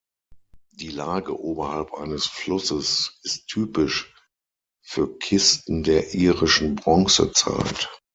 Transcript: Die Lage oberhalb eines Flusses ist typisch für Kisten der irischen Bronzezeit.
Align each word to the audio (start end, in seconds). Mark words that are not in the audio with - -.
Die 0.71 0.87
Lage 0.89 1.39
oberhalb 1.39 1.93
eines 1.93 2.25
Flusses 2.25 3.19
ist 3.21 3.45
typisch 3.45 4.11
für 4.83 5.19
Kisten 5.19 5.83
der 5.83 6.15
irischen 6.15 6.73
Bronzezeit. 6.73 7.87